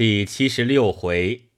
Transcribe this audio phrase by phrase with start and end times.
[0.00, 1.50] 第七十六回，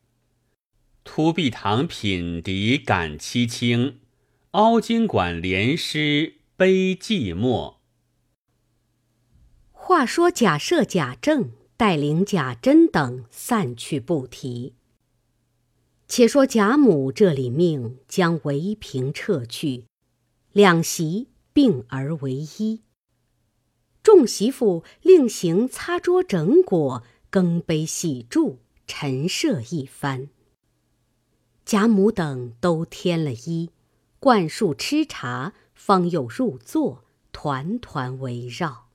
[1.04, 4.00] 突壁堂品笛感凄清，
[4.50, 7.76] 凹晶馆联诗悲寂寞。
[9.70, 14.74] 话说贾赦、贾政带领贾珍等散去不提。
[16.08, 19.84] 且说贾母这里命将围屏撤去，
[20.50, 22.82] 两席并而为一。
[24.02, 27.04] 众媳妇另行擦桌整果。
[27.32, 30.28] 更杯洗箸，陈设一番。
[31.64, 33.70] 贾母等都添了衣，
[34.20, 38.88] 灌漱吃茶，方又入座，团团围绕。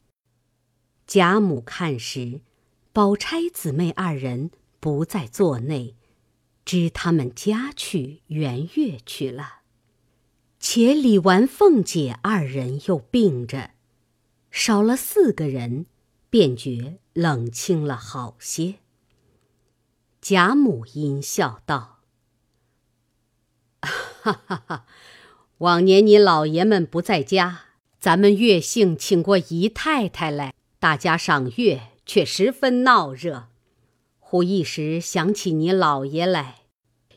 [1.08, 2.42] 贾母看时，
[2.94, 5.96] 宝钗姊妹二人不在座内，
[6.64, 9.62] 知他们家去圆月去了。
[10.60, 13.72] 且李纨、凤姐二人又病着，
[14.52, 15.88] 少了四个人。
[16.30, 18.76] 便觉冷清了好些。
[20.20, 22.00] 贾母阴笑道
[23.82, 24.86] ：“哈哈哈！
[25.60, 27.62] 往年你老爷们不在家，
[28.00, 33.48] 咱们月姓请过姨太太来，大家赏月，却十分闹热。
[34.20, 36.64] 忽一时想起你老爷来，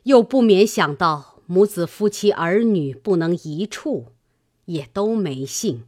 [0.05, 4.13] 又不免想到母子夫妻儿女不能一处，
[4.67, 5.85] 也都没兴。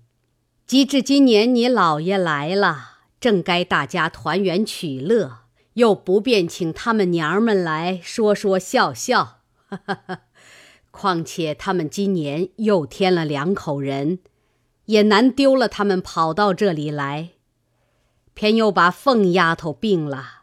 [0.67, 2.89] 及至今年你老爷来了。”
[3.23, 5.43] 正该大家团圆取乐，
[5.75, 9.39] 又不便请他们娘们来说说笑笑。
[10.91, 14.19] 况且他们今年又添了两口人，
[14.87, 17.31] 也难丢了他们跑到这里来。
[18.35, 20.43] 偏又把凤丫头病了，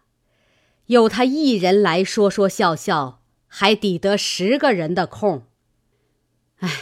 [0.86, 5.44] 有她一人来说说笑笑，还抵得十个人的空。
[6.60, 6.78] 唉，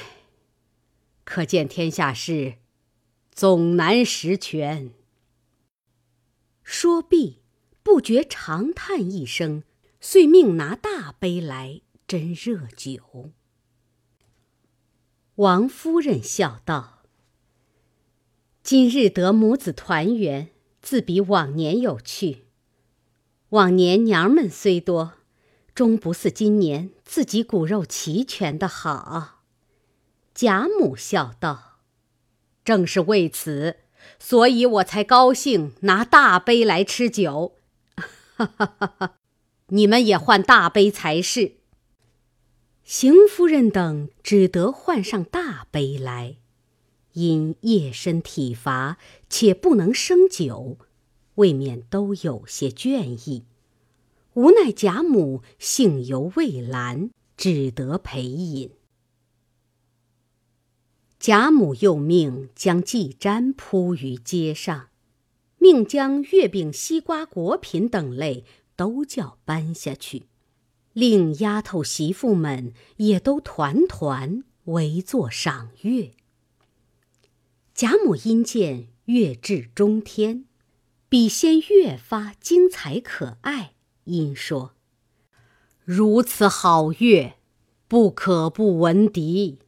[1.24, 2.58] 可见天下事
[3.34, 4.92] 总难十全。
[6.70, 7.40] 说毕，
[7.82, 9.64] 不觉长叹一声，
[10.02, 13.32] 遂命拿大杯来斟热酒。
[15.36, 17.04] 王夫人笑道
[18.62, 20.50] ：“今日得母子团圆，
[20.82, 22.48] 自比往年有趣。
[23.52, 25.14] 往年娘们虽多，
[25.74, 29.46] 终不似今年自己骨肉齐全的好。”
[30.36, 31.80] 贾母笑道
[32.66, 33.78] ：“正是为此。”
[34.20, 37.56] 所以我才高兴，拿大杯来吃酒。
[37.96, 39.16] 哈哈哈哈
[39.68, 41.58] 你们也换大杯才是。
[42.84, 46.38] 邢夫人等只得换上大杯来，
[47.14, 48.98] 因夜深体乏，
[49.30, 50.78] 且不能生酒，
[51.36, 53.44] 未免都有些倦意。
[54.36, 58.72] 无奈贾母性犹未阑，只得陪饮。
[61.28, 64.88] 贾母又命将祭毡铺于街上，
[65.58, 68.46] 命将月饼、西瓜、果品等类
[68.78, 70.28] 都叫搬下去，
[70.94, 76.12] 令丫头媳妇们也都团团围坐赏月。
[77.74, 80.46] 贾母因见月至中天，
[81.10, 83.74] 笔仙越发精彩可爱，
[84.06, 84.76] 因说
[85.84, 87.36] ：“如此好月，
[87.90, 89.60] 不可不闻笛。”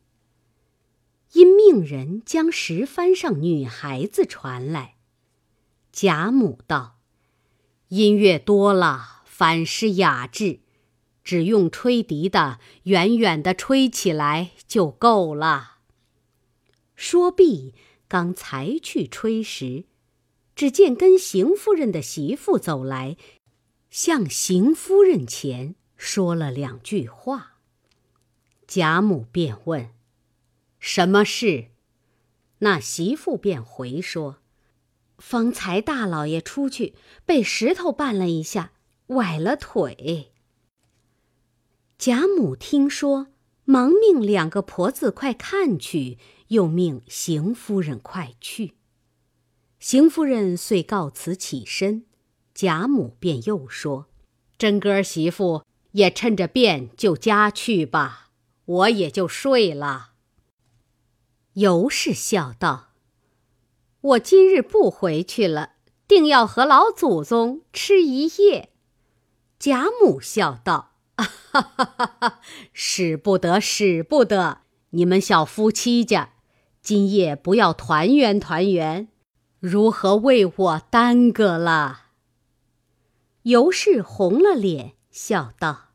[1.33, 4.95] 因命人将石幡上女孩子传来，
[5.91, 6.97] 贾母道
[7.89, 10.61] ：“音乐多了，反失雅致，
[11.23, 15.77] 只用吹笛的，远远的吹起来就够了。”
[16.95, 17.75] 说毕，
[18.07, 19.85] 刚才去吹时，
[20.55, 23.15] 只见跟邢夫人的媳妇走来，
[23.91, 27.57] 向邢夫人前说了两句话。
[28.67, 29.91] 贾母便问。
[30.79, 31.67] 什么事？
[32.59, 34.37] 那媳妇便回说
[35.17, 36.95] ：“方才大老爷出去，
[37.25, 38.71] 被石头绊了一下，
[39.07, 40.31] 崴了腿。”
[41.97, 43.27] 贾母听说，
[43.65, 46.17] 忙命两个婆子快看去，
[46.47, 48.75] 又命邢夫人快去。
[49.79, 52.05] 邢夫人遂告辞起身，
[52.53, 54.07] 贾母便又说
[54.57, 58.31] ：“真哥儿媳妇也趁着便就家去吧，
[58.65, 60.08] 我也就睡了。”
[61.53, 62.89] 尤氏笑道
[64.01, 65.71] ：“我今日不回去了，
[66.07, 68.69] 定要和老祖宗吃一夜。”
[69.59, 71.25] 贾母笑道：“哈
[71.61, 72.39] 哈哈哈
[72.71, 74.61] 使不得，使不得！
[74.91, 76.33] 你们小夫妻家，
[76.81, 79.09] 今夜不要团圆团圆，
[79.59, 82.03] 如何为我耽搁了？”
[83.43, 85.89] 尤氏红了脸，笑道：“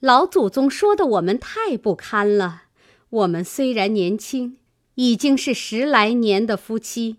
[0.00, 2.64] 老祖宗说的我们太不堪了。
[3.08, 4.58] 我们虽然年轻。”
[5.02, 7.16] 已经是十来年的夫妻，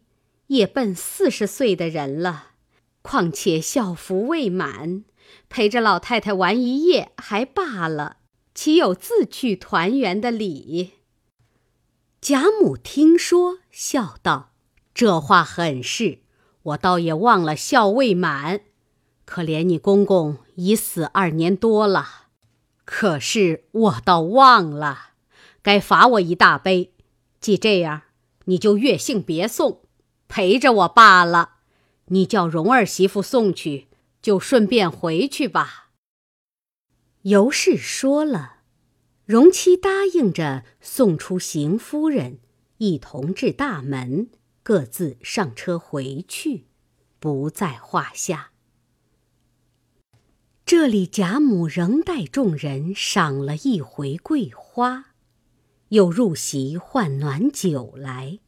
[0.48, 2.52] 也奔四十岁的人了，
[3.02, 5.04] 况且孝服未满，
[5.50, 8.20] 陪着老太太玩一夜还罢了，
[8.56, 10.92] 岂有自去团圆的理？”
[12.22, 14.54] 贾母听说，笑道
[14.96, 16.20] ：“这话很是，
[16.62, 18.62] 我倒也忘了孝未满。
[19.26, 22.28] 可怜你公公已死二年多了，
[22.86, 25.10] 可是我倒忘了，
[25.62, 26.93] 该罚我一大杯。
[27.44, 28.04] 既这样，
[28.46, 29.82] 你就月姓别送，
[30.30, 31.56] 陪着我罢了。
[32.06, 33.90] 你叫蓉儿媳妇送去，
[34.22, 35.90] 就顺便回去吧。”
[37.24, 38.60] 尤氏说了。
[39.26, 42.40] 荣妻答应着送出邢夫人，
[42.78, 44.30] 一同至大门，
[44.64, 46.68] 各自上车回去，
[47.20, 48.52] 不在话下。
[50.66, 55.13] 这里贾母仍带众人赏了一回桂花，
[55.94, 58.40] 又入席换暖酒来。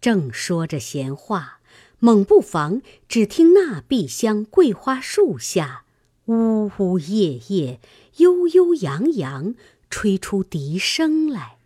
[0.00, 1.60] 正说着闲话，
[1.98, 5.84] 猛不防只听那碧香桂花树下，
[6.26, 7.80] 呜呜咽咽。
[8.18, 9.54] 悠悠扬扬，
[9.90, 11.58] 吹出笛声来。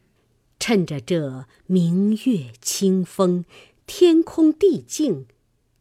[0.58, 3.44] 趁着这明月清风，
[3.86, 5.26] 天空地静，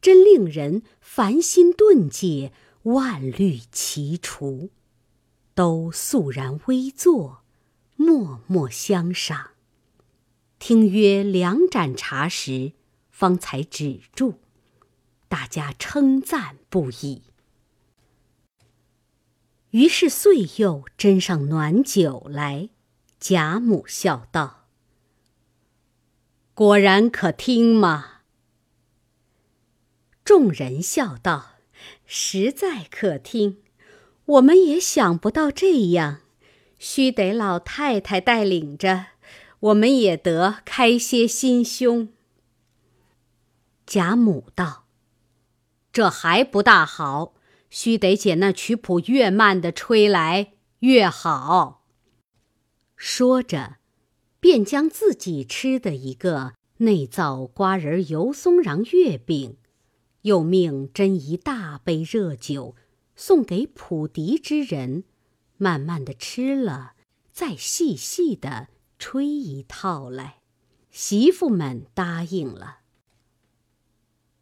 [0.02, 2.52] 真令人烦心顿解，
[2.84, 4.70] 万虑齐除。
[5.56, 7.39] 都肃然微坐，
[8.00, 9.52] 默默相赏。
[10.58, 12.72] 听约两盏茶时，
[13.10, 14.36] 方才止住，
[15.28, 17.24] 大家称赞不已。
[19.72, 22.70] 于是遂又斟上暖酒来，
[23.20, 24.70] 贾母笑道
[26.56, 28.22] ：“果然可听吗？”
[30.24, 31.56] 众人笑道
[32.08, 33.62] ：“实在可听，
[34.24, 36.22] 我们也想不到这样，
[36.80, 39.06] 须得老太太带领着，
[39.60, 42.10] 我们也得开些心胸。”
[43.86, 44.86] 贾母道
[45.94, 47.36] ：“这还不大好。”
[47.72, 51.84] 须得捡那曲谱越慢的吹来越好。
[52.96, 53.76] 说着，
[54.40, 59.58] 便将自己吃的一个内造瓜仁油松瓤月饼，
[60.24, 62.76] 又命斟一大杯热酒，
[63.16, 65.04] 送给普笛之人，
[65.60, 66.94] 慢慢的吃了，
[67.32, 70.40] 再细细的吹一套来。
[70.90, 72.80] 媳妇们答应了，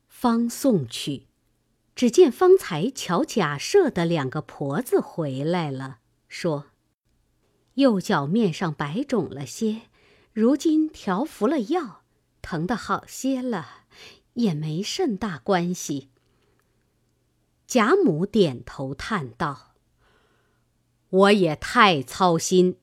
[0.08, 1.28] 方送去。
[1.94, 6.00] 只见方才瞧假设的两个婆子回来了，
[6.30, 6.68] 说
[7.74, 9.90] ：“右脚面上白肿了些，
[10.32, 12.04] 如今调服了药，
[12.44, 13.86] 疼得好些了，
[14.36, 16.10] 也没甚大关系。”
[17.68, 19.67] 贾母点头叹道
[21.10, 22.78] ：“我也太操心，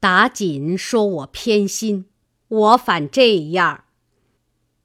[0.00, 2.06] 打紧说我偏心，
[2.48, 3.84] 我反这样。”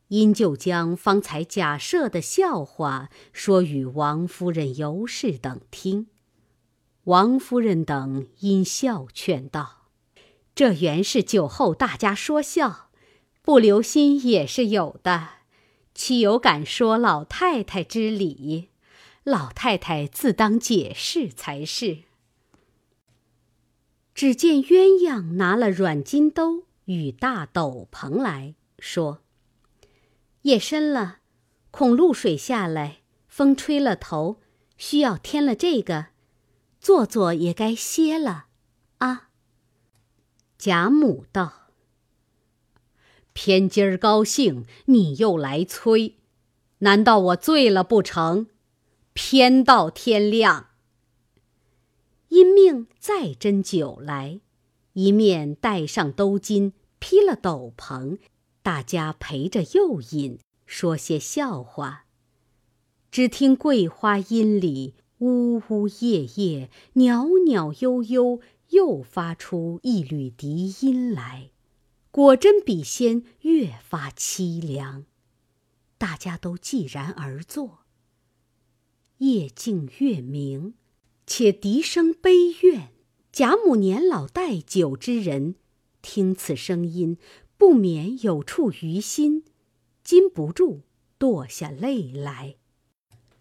[0.10, 6.08] 因就将方才假设的笑话说与王夫人、尤氏等听，
[7.04, 9.90] 王夫人等因笑劝道
[10.56, 12.90] ：“这原是酒后大家说笑，
[13.44, 15.28] 不留心也是有的，
[15.94, 18.70] 岂有敢说老太太之理？
[19.24, 22.00] 老太太自当解释才是。”
[24.20, 29.22] 只见鸳鸯拿了软金兜与大斗篷来说。
[30.42, 31.20] 夜深了，
[31.72, 33.00] 恐露水下来，
[33.30, 34.42] 风吹了头，
[34.76, 36.08] 需要添了这个，
[36.82, 38.48] 坐坐也该歇了，
[38.98, 39.30] 啊。
[40.58, 41.70] 贾母道
[43.32, 46.18] ：“偏今儿高兴，你又来催，
[46.80, 48.48] 难道我醉了不成？
[49.14, 50.66] 偏到天亮。”
[52.30, 54.42] 因命再斟酒来，
[54.94, 58.18] 一面带上兜巾，披了斗篷。
[58.62, 62.06] 大家陪着又饮，说些笑话。
[63.12, 71.50] 只听桂花阴里呜呜咽咽、袅袅悠悠，又发出一缕笛音来，
[72.12, 75.06] 果真比先越发凄凉。
[75.98, 77.80] 大家都寂然而坐。
[79.18, 80.76] 夜静月明，
[81.30, 82.32] 且笛声悲
[82.64, 82.90] 怨。
[83.32, 85.54] 贾母年老带酒之人，
[86.02, 87.18] 听此声音。
[87.56, 89.44] 不免有处于心，
[90.04, 90.82] 禁不住
[91.20, 92.56] 堕下泪来。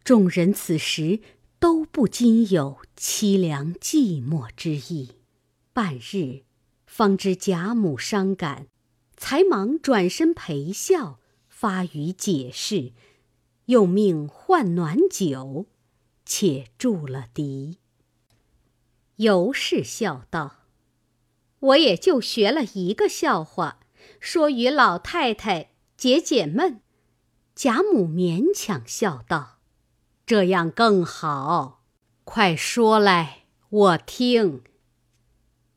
[0.05, 1.21] 众人此时
[1.59, 5.13] 都不禁有凄凉寂寞之意。
[5.73, 6.43] 半日，
[6.85, 8.67] 方知贾母伤感，
[9.17, 12.93] 才忙转身陪笑，发语解释，
[13.67, 15.67] 又命换暖酒，
[16.31, 17.79] 且住了敌。
[19.17, 20.59] 尤氏笑道
[21.59, 23.81] ：“我也就学了一个笑话。”
[24.21, 26.81] 说与老太太解解闷，
[27.55, 29.59] 贾母勉强笑道
[30.27, 31.83] ：“这样更好。”
[32.25, 34.63] 快说来，我听。”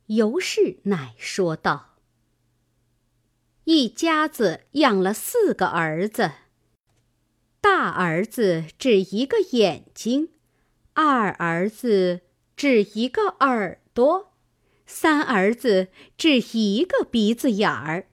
[0.07, 1.95] 尤氏乃说道
[3.63, 6.31] ：“一家子养了四个儿子，
[7.61, 10.29] 大儿子只一个眼睛，
[10.93, 12.21] 二儿子
[12.55, 14.33] 只一个耳朵，
[14.85, 18.07] 三儿子只一个鼻子眼儿，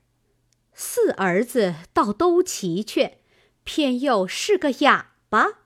[0.74, 3.18] 四儿子倒都齐全，
[3.64, 5.60] 偏又是个哑巴。”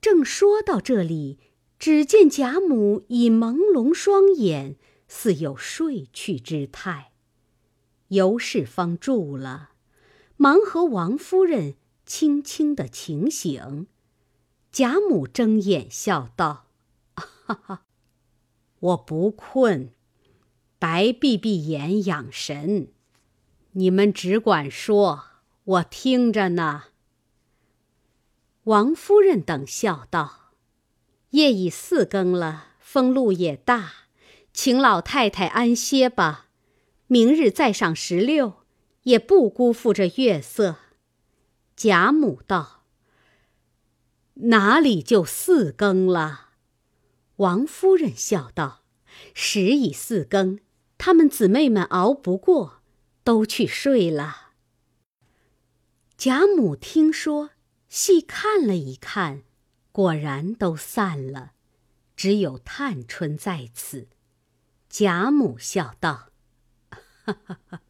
[0.00, 1.38] 正说到这里。
[1.78, 4.76] 只见贾母已朦胧双眼，
[5.08, 7.12] 似有睡去之态。
[8.08, 9.72] 尤氏方住了，
[10.38, 11.74] 忙和王夫人
[12.06, 13.88] 轻轻的请醒。
[14.76, 16.66] 贾母睁眼笑道
[17.16, 17.84] ：“哈哈，
[18.78, 19.94] 我不困，
[20.78, 22.88] 白闭闭眼养神。
[23.72, 25.24] 你们只管说，
[25.64, 26.88] 我听着呢。”
[28.64, 30.52] 王夫人等笑道。
[31.30, 33.90] 夜已四更了，风露也大，
[34.52, 36.48] 请老太太安歇吧。
[37.06, 38.56] 明日再上十六，
[39.04, 40.76] 也不辜负这月色。
[41.74, 42.75] 贾母道
[44.36, 46.50] ：“哪里就四更了？”
[47.36, 48.82] 王夫人笑道
[49.34, 50.60] ：“时已四更，
[50.96, 52.82] 她们姊妹们熬不过，
[53.22, 54.52] 都去睡了。”
[56.16, 57.50] 贾母听说，
[57.88, 59.42] 细看了一看。
[59.92, 61.52] 果然都散了，
[62.14, 64.08] 只有探春在此。
[64.90, 66.28] 贾母笑道
[67.24, 67.80] ：“哈哈哈，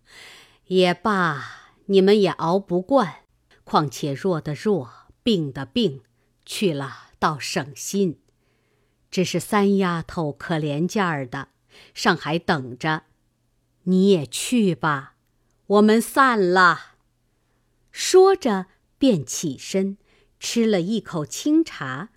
[0.66, 3.24] 也罢，你们也熬不惯。
[3.64, 4.92] 况且弱的弱，
[5.24, 6.02] 病的病，
[6.46, 8.20] 去了倒省心。
[9.10, 11.48] 只是三丫头可怜劲儿的，
[11.92, 13.02] 上海等着。
[13.82, 15.16] 你也去吧，
[15.66, 16.94] 我们散了。”
[17.92, 19.98] 说着，便起身。
[20.38, 22.10] 吃了一口清茶，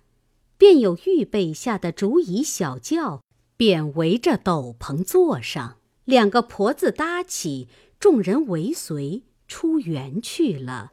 [0.58, 3.22] 便有预备下的竹椅小轿，
[3.56, 5.78] 便围着斗篷坐上。
[6.04, 7.68] 两个婆子搭起，
[7.98, 10.92] 众人围随出园去了，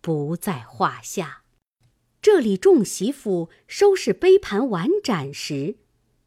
[0.00, 1.42] 不在话下。
[2.20, 5.76] 这里众媳妇收拾杯盘碗盏时，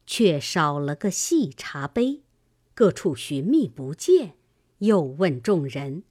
[0.06, 2.22] 却少了个细茶杯，
[2.74, 4.36] 各处寻觅不见，
[4.78, 6.04] 又问众人：“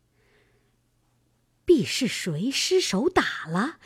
[1.65, 3.79] 必是谁失手打了？”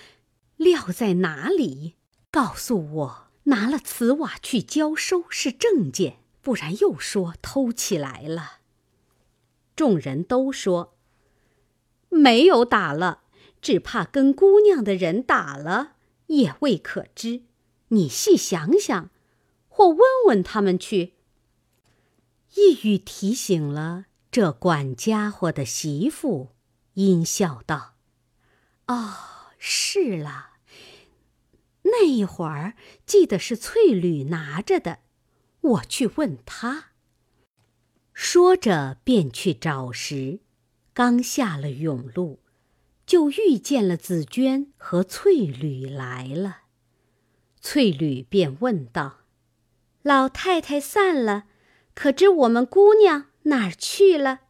[0.58, 1.96] 撂在哪里？
[2.32, 8.60] 告诉我，拿了瓷瓦去交收是证件，不然又说偷起来了。
[9.76, 10.98] 众人都说
[12.08, 13.24] 没有打了，
[13.66, 15.94] 只怕跟姑娘的人打了，
[16.28, 17.42] 也未可知。
[17.88, 19.10] 你细想想，
[19.70, 21.14] 或问问他们去。
[22.54, 26.50] 一语提醒了这管家伙的媳妇，
[26.94, 27.96] 阴笑道
[28.86, 29.16] ：“哦。”
[29.58, 30.58] 是了，
[31.86, 32.76] 那一会儿
[33.08, 35.00] 记得是翠缕拿着的，
[35.62, 36.90] 我去问他。
[38.14, 40.42] 说着便去找时，
[40.94, 42.42] 刚下了甬路，
[43.06, 46.64] 就遇见了紫娟和翠缕来了。
[47.62, 49.22] 翠缕便问道
[50.04, 51.46] ：“老太太散了，
[51.94, 54.42] 可知我们姑娘哪儿去了？”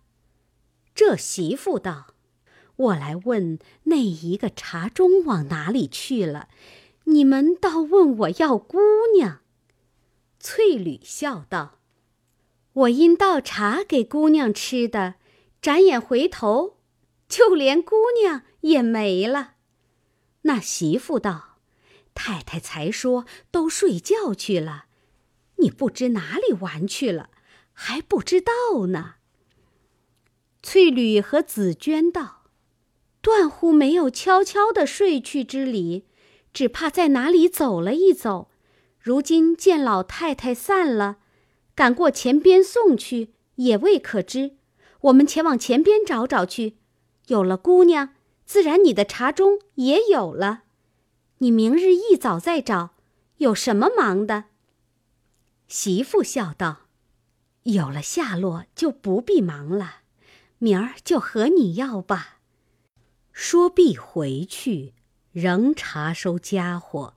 [0.96, 2.08] 这媳妇道。
[2.78, 6.50] 我来问那一个茶盅往哪里去了？
[7.06, 8.78] 你们倒问我要姑
[9.16, 9.40] 娘。
[10.42, 11.80] 翠缕笑道
[12.74, 15.16] ：“我因倒茶给姑娘吃的，
[15.62, 16.75] 转眼回头，
[17.28, 19.56] 就连姑娘也没了。”
[20.44, 21.58] 那媳妇道
[22.14, 24.86] ：“太太才说都睡觉去了，
[25.58, 27.30] 你不知哪里玩去了，
[27.74, 29.16] 还不知道呢。”
[30.62, 32.44] 翠缕和紫娟道。
[33.22, 36.06] 断乎没有悄悄的睡去之理，
[36.54, 38.52] 只怕在哪里走了一走。
[39.00, 41.18] 如今见老太太散了，
[41.74, 44.58] 赶过前边送去，也未可知。
[45.02, 46.78] 我们前往前边找找去。
[47.28, 48.14] 有了姑娘，
[48.46, 50.64] 自然你的茶盅也有了。
[51.40, 52.92] 你明日一早再找，
[53.38, 54.46] 有什么忙的？
[55.68, 56.88] 媳妇笑道
[57.64, 60.02] ：“有了下落就不必忙了，
[60.60, 62.40] 明儿就和你要吧。”
[63.34, 64.94] 说必回去，
[65.32, 67.16] 仍查收家伙。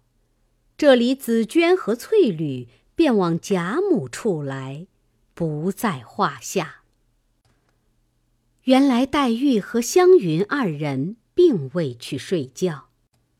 [0.77, 4.89] 这里紫鹃和翠缕便往贾母处来，
[5.35, 6.78] 不在话下。
[8.69, 12.89] 原来黛玉和湘云二人并未去睡觉，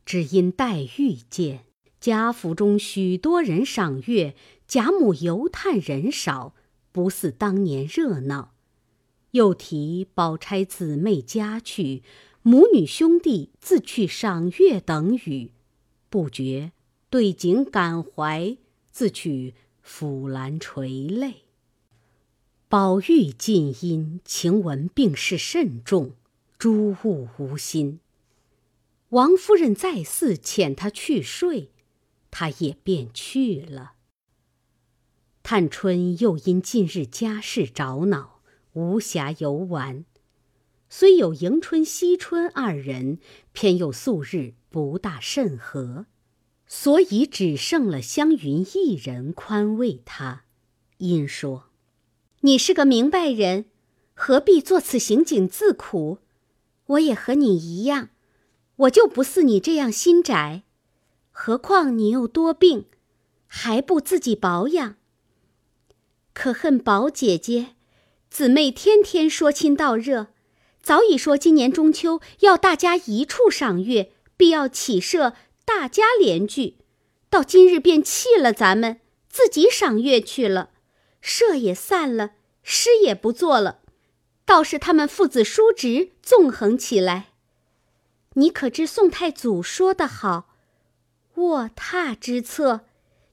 [0.07, 1.67] 只因黛玉见
[2.01, 4.35] 贾府中许多人赏月，
[4.67, 6.55] 贾母游叹人少，
[6.93, 8.55] 不似当年热闹，
[9.33, 12.03] 又提宝钗姊妹家去。
[12.41, 15.53] 母女兄弟自去赏月等语，
[16.09, 16.73] 不觉
[17.11, 18.57] 对景感怀，
[18.91, 19.53] 自取
[19.87, 21.48] 抚兰垂泪。
[22.71, 26.13] 宝玉近因晴雯病势甚重，
[26.59, 28.01] 诸物无心。
[29.09, 31.71] 王夫人再四遣他去睡，
[32.31, 33.93] 他也便去了。
[35.43, 38.43] 探春又因近日家事着恼，
[38.75, 40.05] 无暇游玩。
[40.91, 43.19] 虽有迎春、惜春二人，
[43.55, 46.05] 偏又素日不大甚和，
[46.67, 50.45] 所以只剩了湘云一人宽慰他。
[50.99, 51.68] 因说
[52.43, 53.65] ：“你是个明白人，
[54.15, 56.19] 何必做此行景自苦？
[56.87, 58.11] 我也和你一样，
[58.77, 60.63] 我就不似你这样心窄。
[61.33, 62.85] 何况你又多病，
[63.49, 64.95] 还不自己保养？”
[66.33, 67.75] 可恨宝姐姐，
[68.31, 70.29] 姊妹天天说亲道热，
[70.81, 76.77] 早已说今年中秋要大家一处赏月，必要起设大家联聚。
[77.29, 80.71] 到今日便弃了咱们，自己赏月去了，
[81.21, 82.33] 社也散了，
[82.63, 83.81] 诗也不做了，
[84.45, 87.29] 倒是他们父子叔侄纵横起来。
[88.35, 90.55] 你可知宋太祖说得好
[91.37, 92.83] ：“卧榻之侧，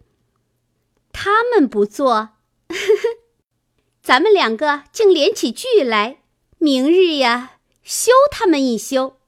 [1.12, 2.36] 他们不做，
[4.02, 6.22] 咱们两个竟连起句来。
[6.58, 9.18] 明日呀，休他们一休。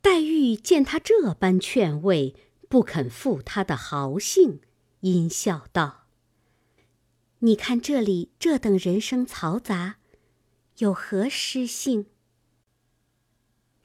[0.00, 2.34] 黛玉见他这般劝慰，
[2.68, 4.60] 不肯负他的豪兴，
[5.02, 6.08] 阴笑道
[7.40, 9.98] ：“你看这里这等人声嘈杂，
[10.78, 12.06] 有何诗性？”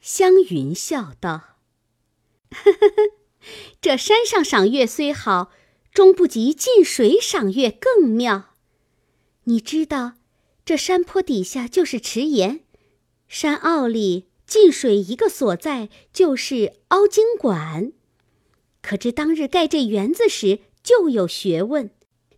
[0.00, 1.58] 湘云笑道
[2.50, 3.12] ：“呵呵呵，
[3.80, 5.52] 这山上赏月虽好。”
[5.90, 8.54] 终不及近水赏月更妙。
[9.44, 10.12] 你知道，
[10.64, 12.60] 这山坡底下就是池岩，
[13.26, 17.92] 山坳里近水一个所在就是凹晶馆。
[18.80, 21.90] 可知当日盖这园子时就有学问。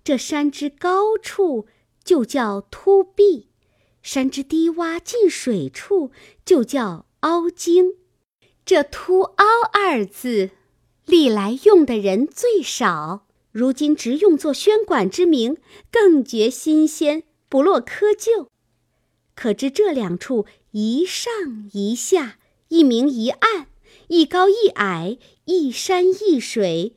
[0.02, 1.66] 这山之高处
[2.02, 3.48] 就叫凸壁，
[4.02, 6.10] 山之低洼近水处
[6.44, 7.96] 就叫凹晶。
[8.64, 10.50] 这凸凹二字，
[11.04, 13.26] 历来用的人最少。
[13.52, 15.56] 如今直用作宣馆之名，
[15.90, 18.46] 更觉新鲜，不落窠臼。
[19.34, 22.38] 可知这两处一上一下，
[22.68, 23.66] 一明一暗，
[24.08, 26.94] 一高一矮，一山一水，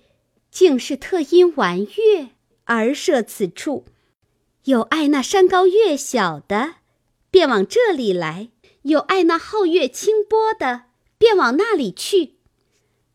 [0.54, 2.30] 竟是特因玩月
[2.66, 3.86] 而设此处。
[4.66, 6.76] 有爱那山高月小的，
[7.32, 8.50] 便往这里来；
[8.84, 10.84] 有爱那皓月清波的，
[11.18, 12.36] 便往那里去。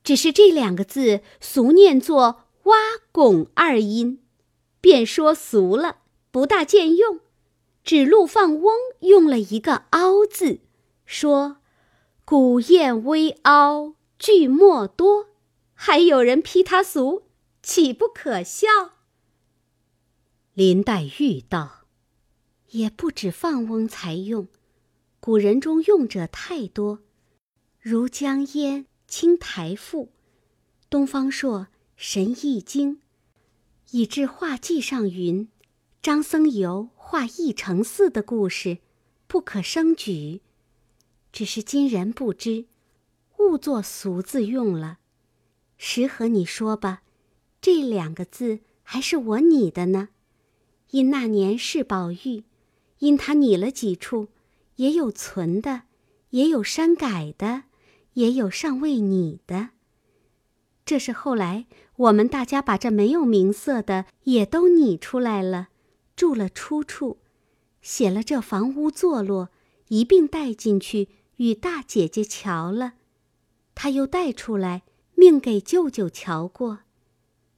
[0.03, 2.45] 只是这两个字俗念作。
[2.65, 2.77] 挖
[3.13, 4.21] 拱二音，
[4.83, 7.21] 便说俗了，不大见用。
[7.83, 10.59] 指鹿放翁用了一个凹字，
[11.07, 11.57] 说
[12.27, 15.29] 古砚微凹，句墨多，
[15.73, 17.23] 还有人批他俗，
[17.71, 18.67] 岂不可笑？
[20.55, 21.85] 林黛玉道
[22.73, 24.49] ：“也不止放翁才用，
[25.21, 27.01] 古人中用者太多，
[27.79, 30.07] 如江淹《青台赋》，
[30.89, 31.67] 东方朔。”
[32.01, 32.97] 《神异经》，
[33.91, 35.51] 以致画记上云
[36.01, 38.79] ：“张僧繇画义成寺的故事，
[39.27, 40.41] 不可生举。”
[41.31, 42.65] 只是今人不知，
[43.37, 45.01] 误作俗字用了。
[45.77, 47.03] 实和你说吧，
[47.69, 50.09] 这两个字还是我拟的呢。
[50.93, 52.45] 因那年是宝玉，
[53.01, 54.29] 因他拟了几处，
[54.77, 55.83] 也有存的，
[56.31, 57.65] 也有删改的，
[58.15, 59.69] 也有尚未拟的。
[60.87, 65.69] 这是后来我们大家把这没有名色的也都拟出来了，
[66.17, 67.19] 住了出处，
[67.83, 69.51] 写了这房屋坐落，
[69.89, 72.95] 一并带进去与大姐姐瞧了，
[73.75, 76.79] 他又带出来命给舅舅瞧过，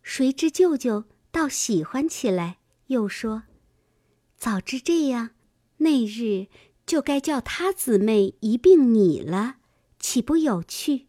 [0.03, 3.45] 谁知舅舅倒喜欢起来，又说
[4.37, 5.31] ：“早知这样，
[5.79, 6.49] 那日
[6.87, 9.57] 就该叫他姊妹一并拟了，
[9.99, 11.07] 岂不有趣？”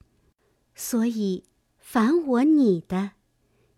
[0.75, 1.43] 所以。
[1.83, 3.11] 凡我拟的，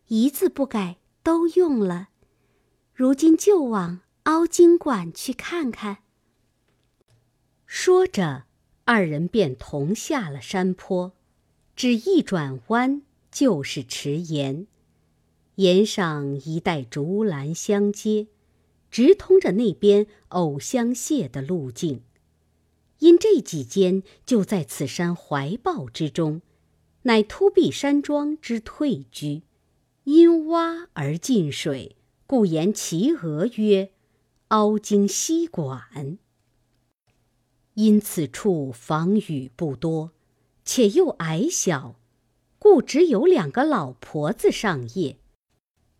[0.10, 2.10] 一字不改，都用了。
[2.93, 6.04] 如今就往凹晶馆去看看。
[7.65, 8.43] 说着，
[8.84, 11.13] 二人便同下了山坡，
[11.76, 14.67] 只一转弯就是池沿，
[15.55, 18.27] 沿上一带竹栏相接，
[18.89, 22.01] 直通着那边藕香榭的路径。
[22.99, 26.41] 因这几间就在此山怀抱之中。
[27.05, 29.41] 乃突壁山庄之退居，
[30.05, 33.91] 因洼而进水，故言其额曰
[34.47, 36.17] “凹经溪馆”。
[37.75, 40.11] 因此处防雨不多，
[40.63, 41.95] 且又矮小，
[42.57, 45.17] 故只有两个老婆子上夜。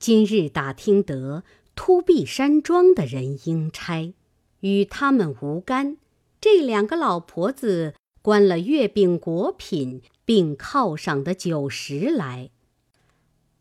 [0.04, 4.14] 今日打听得突壁山庄的人应差，
[4.60, 5.96] 与他们无干。
[6.42, 12.50] 这两个老婆子关了月饼果品，并犒赏的酒食来。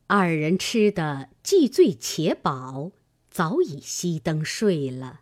[0.09, 2.91] 二人吃得既醉且饱，
[3.31, 5.21] 早已熄灯睡了。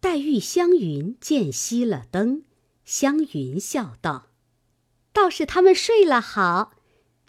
[0.00, 2.44] 黛玉、湘云见熄了灯。
[2.86, 4.28] 湘云笑道
[5.12, 6.72] ：“倒是他们睡了好，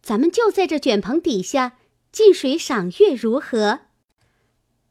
[0.01, 1.77] 咱们就在这卷棚底下
[2.11, 3.81] 近水赏月，如何？”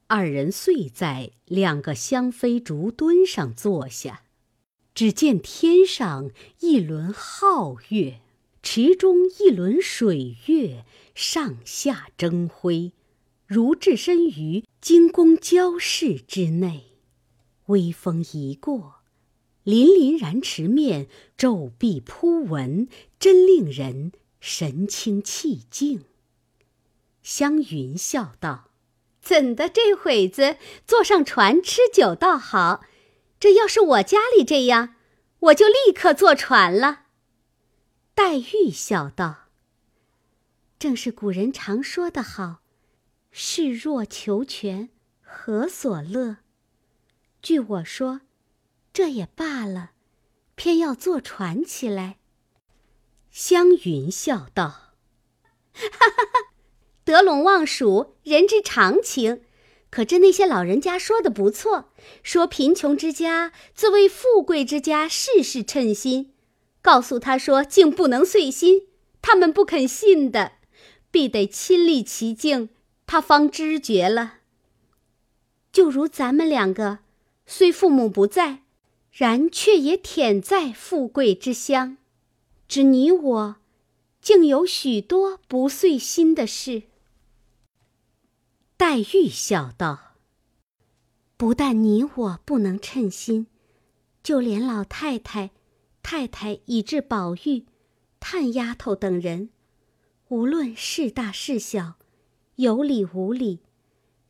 [0.08, 4.22] 二人遂在两个香妃竹墩上坐下，
[4.94, 6.30] 只见天上
[6.60, 8.20] 一轮皓月，
[8.62, 12.92] 池中一轮水月，上下争辉，
[13.46, 16.84] 如置身于金宫交室之内。
[17.66, 18.94] 微风一过。
[19.66, 21.06] 粼粼然池面，
[21.36, 26.00] 皱壁铺纹，真令人神清气静。
[27.30, 28.70] 湘云笑道
[29.22, 32.84] ：“怎的这会子坐上船吃酒倒好？
[33.38, 34.96] 这要是我家里这样，
[35.38, 37.04] 我就立刻坐船了。”
[38.16, 39.44] 黛玉笑道
[40.80, 42.62] ：“正是古人常说的好，
[43.30, 44.90] 示弱求全，
[45.22, 46.38] 何所乐？
[47.40, 48.22] 据我说。”
[48.92, 49.92] 这也罢了，
[50.56, 52.18] 偏要坐船起来。
[53.30, 54.96] 湘云笑道
[55.72, 56.49] ：“哈哈哈，
[57.04, 59.42] 得陇望蜀，人之常情。
[59.90, 61.90] 可知那些老人家说的不错，
[62.22, 66.32] 说贫穷之家自为富贵之家，事事称心。
[66.82, 68.82] 告诉他说，竟不能遂心，
[69.20, 70.52] 他们不肯信的，
[71.10, 72.68] 必得亲历其境，
[73.06, 74.34] 他方知觉了。
[75.72, 76.98] 就如咱们两个，
[77.46, 78.62] 虽父母不在。”
[79.12, 81.96] 然却也忝在富贵之乡，
[82.68, 83.56] 只你我，
[84.22, 86.84] 竟有许多不遂心的事。
[88.80, 90.14] 黛玉笑道
[91.36, 93.46] ：“不但你我不能称心，
[94.22, 95.50] 就连老太太、
[96.02, 97.66] 太太以至宝玉、
[98.18, 99.50] 探丫头等人，
[100.28, 101.96] 无论是大是小，
[102.56, 103.60] 有理无理，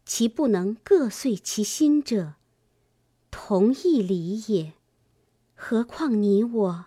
[0.05, 2.35] 其不能各遂其心者。”
[3.31, 4.73] 同一理也，
[5.55, 6.87] 何况你我，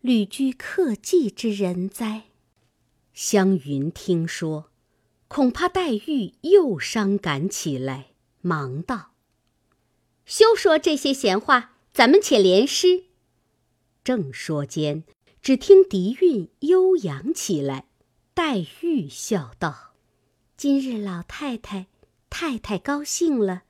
[0.00, 2.24] 旅居客寄之人哉？
[3.12, 4.72] 湘云听说，
[5.28, 8.08] 恐怕黛玉又伤感起来，
[8.40, 9.12] 忙道
[10.26, 13.04] ：“休说这些闲话，咱们且联诗。”
[14.02, 15.04] 正说间，
[15.42, 17.86] 只听笛韵悠扬起来，
[18.32, 19.92] 黛玉笑道
[20.56, 21.86] ：“今日老太太、
[22.30, 23.64] 太太高兴了。”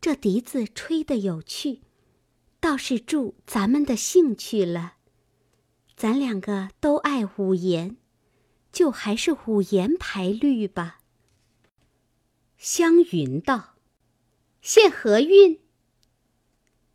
[0.00, 1.80] 这笛子吹得有趣，
[2.60, 4.94] 倒是助咱们的兴趣了。
[5.96, 7.96] 咱两个都爱五言，
[8.74, 10.98] 就还是五言排律吧。
[12.58, 13.76] 湘云道
[14.60, 15.60] ：“现何韵？”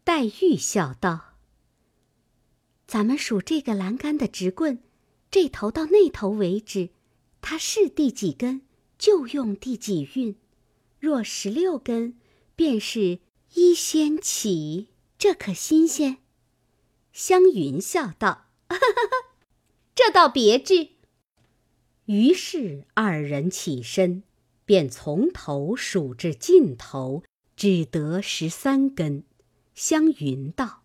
[0.06, 1.34] 黛玉笑道
[2.86, 4.84] ：“咱们数这个栏杆的直棍，
[5.32, 6.90] 这头到那头为止，
[7.42, 8.62] 它是第几根，
[9.00, 10.36] 就用第几韵。
[11.00, 12.20] 若十六根。”
[12.60, 13.20] 便是
[13.54, 16.18] 一仙起，这可新鲜。
[17.14, 18.48] 湘云笑道
[19.96, 20.90] ：“这倒别致。”
[22.10, 24.24] 于是二人起身，
[24.66, 27.22] 便从头数至尽头，
[27.56, 29.24] 只得十三根。
[29.76, 30.82] 湘云道：“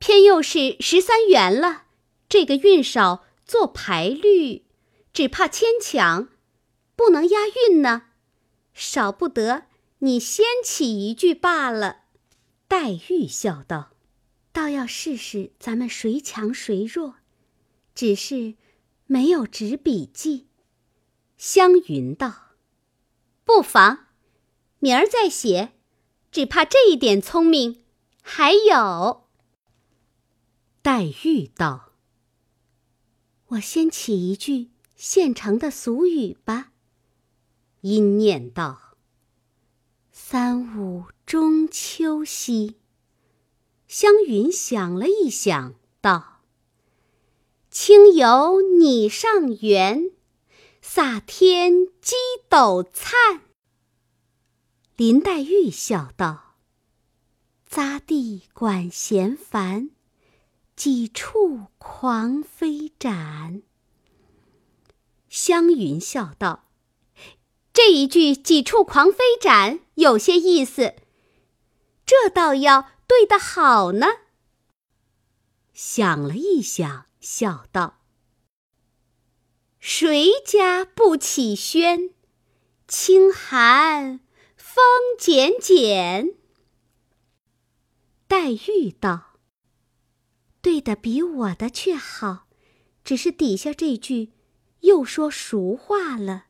[0.00, 1.84] 偏又是十三元了，
[2.28, 4.64] 这个韵少，做排律，
[5.12, 6.28] 只怕牵强，
[6.96, 7.38] 不能押
[7.70, 8.06] 韵呢，
[8.74, 9.66] 少不得。”
[10.02, 12.04] 你先起一句罢了。
[12.66, 13.90] 黛玉笑道
[14.50, 17.16] ：“倒要试试咱们谁强谁弱，
[17.94, 18.54] 只是
[19.10, 20.46] 没有纸笔记。”
[21.36, 22.52] 湘云道
[23.44, 24.06] ：“不妨，
[24.78, 25.72] 明儿再写，
[26.30, 27.82] 只怕这一点聪明
[28.22, 29.24] 还有。”
[30.80, 31.90] 黛玉道
[33.48, 36.70] ：“我先起一句现成的俗语吧。”
[37.82, 38.96] 因念道。
[40.12, 42.76] 三五中秋夕，
[43.88, 46.39] 湘云想了一想，道
[47.70, 50.10] ：“清游拟上园，
[50.82, 52.16] 洒天鸡
[52.48, 53.42] 斗灿。”
[54.96, 56.56] 林黛玉笑道
[57.70, 59.90] ：“匝地管弦烦，
[60.74, 63.62] 几处狂飞展。”
[65.30, 66.66] 湘云笑道。
[67.72, 70.96] 这一句“几处狂飞展”有些意思，
[72.04, 74.06] 这倒要对得好呢。
[75.72, 78.00] 想了一想，笑道
[79.78, 82.14] ：“谁家不起轩？
[82.88, 84.20] 清寒
[84.56, 84.82] 风
[85.18, 86.34] 剪剪。”
[88.26, 89.38] 黛玉道
[90.62, 92.48] ：“对的比我的却好，
[93.04, 94.32] 只是底下这句
[94.80, 96.46] 又说俗话了，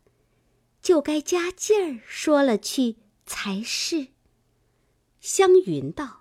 [0.81, 4.09] 就该加劲儿说了去才是。”
[5.21, 6.20] 湘云道。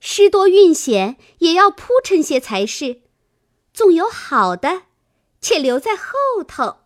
[0.00, 3.02] 诗多韵险，也要铺陈些才是。
[3.72, 4.84] 纵有好的，
[5.40, 6.78] 且留在后头。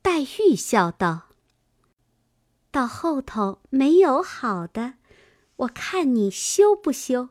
[0.00, 1.28] 黛玉笑道
[2.70, 4.94] ：“到后头没有好的，
[5.56, 7.30] 我看你修不修。”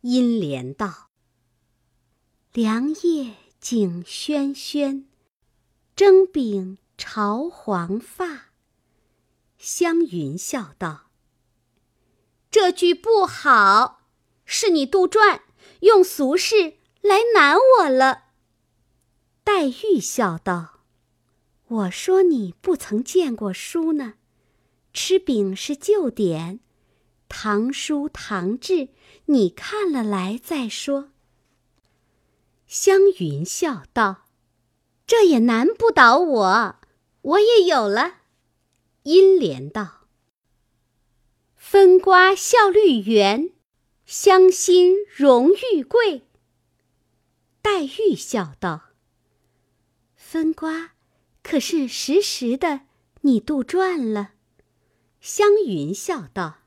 [0.00, 1.10] 阴莲道
[2.52, 5.06] ：“凉夜景轩轩，
[5.94, 8.46] 蒸饼朝黄发。”
[9.58, 11.09] 湘云笑道。
[12.50, 14.02] 这句不好，
[14.44, 15.42] 是你杜撰，
[15.80, 18.24] 用俗事来难我了。
[19.44, 20.80] 黛玉笑道
[21.68, 24.14] ：“我说你不曾见过书呢，
[24.92, 26.58] 吃饼是旧典，
[27.28, 28.88] 唐书唐制，
[29.26, 31.10] 你看了来再说。”
[32.66, 34.24] 湘云笑道
[35.06, 36.76] ：“这也难不倒我，
[37.22, 38.22] 我也有了。”
[39.04, 39.99] 阴莲道。
[41.72, 43.52] 分瓜效绿圆，
[44.04, 46.26] 香心荣玉贵。
[47.62, 48.88] 黛玉笑道
[50.16, 50.94] ：“分瓜
[51.44, 52.80] 可是实时的，
[53.20, 54.32] 你杜撰了。”
[55.22, 56.62] 湘云笑道：“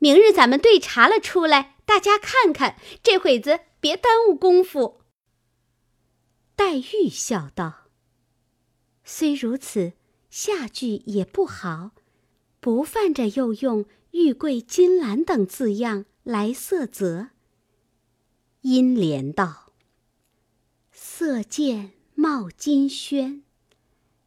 [0.00, 2.78] 明日咱们对查了出来，大家看看。
[3.02, 5.02] 这会子别耽误功夫。”
[6.56, 7.88] 黛玉笑道
[9.04, 9.92] ：“虽如此，
[10.30, 11.90] 下句也不好。”
[12.64, 17.28] 不犯着又用玉桂金兰等字样来色泽。
[18.62, 19.74] 因莲道
[20.90, 23.42] ：“色见冒金萱，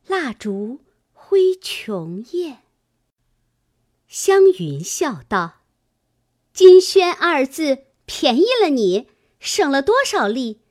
[0.06, 2.60] 蜡烛辉琼艳。”
[4.08, 5.64] 湘云笑道
[6.54, 9.08] ：“金萱二字便宜了你，
[9.40, 10.62] 省了多少力？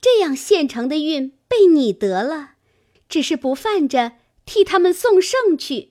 [0.00, 2.54] 这样现成的韵被你得了，
[3.08, 5.90] 只是不犯着替他们送圣去。”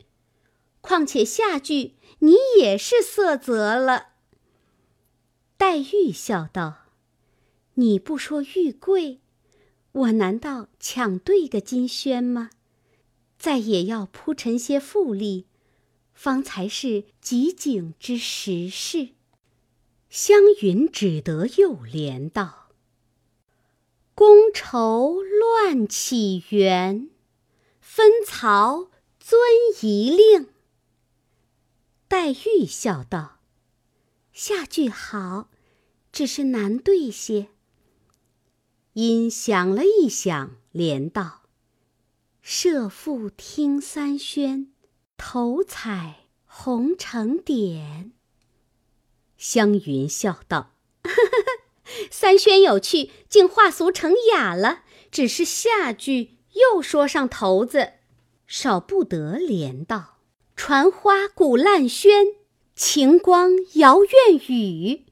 [0.82, 4.08] 况且下句你也是色泽了。
[5.58, 6.88] 黛玉笑道
[7.76, 9.22] ：“你不说玉贵，
[9.92, 12.50] 我难道抢对个金萱吗？
[13.38, 15.46] 再也要铺陈些富丽，
[16.14, 19.10] 方才是极景之时事。”
[20.10, 22.72] 湘云只得又怜道
[24.14, 27.10] ：“觥筹乱起源，
[27.80, 28.90] 分曹
[29.20, 29.40] 遵
[29.82, 30.50] 遗令。”
[32.12, 33.40] 黛玉笑道
[34.34, 35.50] ：“下句好，
[36.12, 37.48] 只是难对些。”
[38.92, 41.44] 因想了一想，连道
[42.44, 44.74] ：“设复听三宣，
[45.16, 48.12] 头彩红成点。”
[49.40, 50.76] 湘云笑道
[52.12, 54.84] ：“三宣有趣，竟化俗成雅了。
[55.10, 57.94] 只是下句又说上头子，
[58.46, 60.10] 少不得连道。”
[60.64, 62.36] 传花鼓烂喧，
[62.76, 65.08] 晴光摇院宇。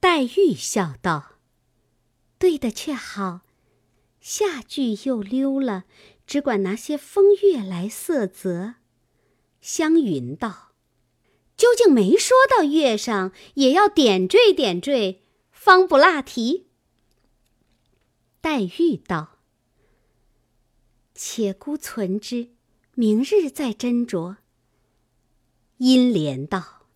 [0.00, 1.36] 黛玉笑道
[2.40, 3.42] ：“对的却好，
[4.20, 5.84] 下句又溜了，
[6.26, 8.74] 只管拿些风月来色泽。”
[9.62, 10.72] 湘云道
[11.56, 16.66] ：“究竟没说到月上，也要点缀点缀，方不落题。”
[18.42, 19.38] 黛玉道
[21.14, 22.48] ：“且姑存之。”
[22.98, 24.36] 明日再斟酌。
[25.76, 26.86] 阴莲道：“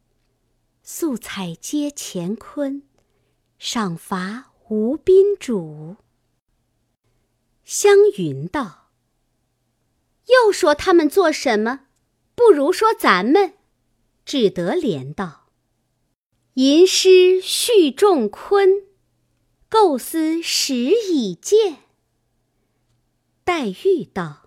[0.82, 2.84] 素彩接乾坤，
[3.58, 5.96] 赏罚无宾主。”
[7.64, 8.88] 湘云道
[10.24, 11.88] ：“又说他们做什么？
[12.34, 13.58] 不如说咱们。”
[14.24, 15.50] 只得连道
[16.54, 18.86] ：“吟诗续仲昆，
[19.68, 21.80] 构思始已见。”
[23.44, 24.39] 黛玉道。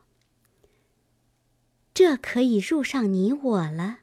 [1.94, 4.00] 这可以入上你我了。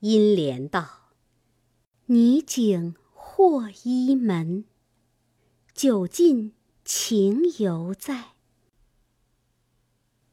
[0.00, 1.14] 阴莲道
[2.06, 4.64] ：“你景或衣门，
[5.72, 8.32] 酒尽情犹在。”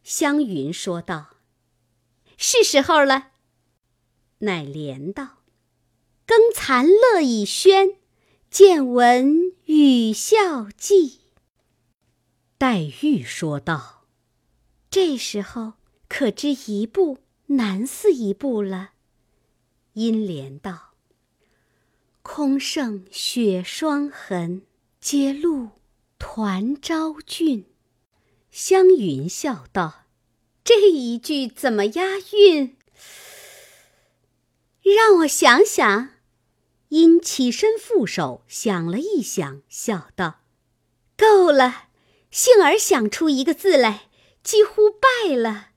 [0.04, 1.38] 湘云说道
[2.36, 3.32] ：“是时候了。”
[4.39, 5.43] 乃莲道
[6.28, 7.95] ：“更残乐已喧，
[8.50, 11.19] 见闻语笑寂。”
[12.58, 14.04] 黛玉说道
[14.91, 15.74] ：“这时候。”
[16.10, 18.91] 可知一步难似一步了。
[19.93, 20.95] 阴莲道
[22.22, 24.63] ：“空剩雪霜痕，
[25.00, 25.69] 阶露
[26.17, 27.65] 团昭俊。
[28.52, 30.06] 湘云笑道
[30.65, 32.76] ：“这一句怎么押韵？
[34.82, 36.10] 让我想想。”
[36.89, 40.39] 因起身负手，想了一想，笑道
[41.15, 41.89] ：“够了。”
[42.32, 44.10] 幸而想出一个字来，
[44.43, 45.68] 几乎败了。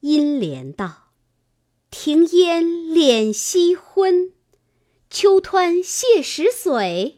[0.00, 1.12] 因莲道
[1.90, 4.32] ：“庭烟敛夕昏，
[5.10, 7.16] 秋湍泻石髓。”